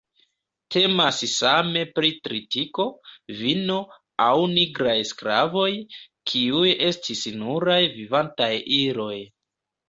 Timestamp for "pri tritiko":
1.99-2.85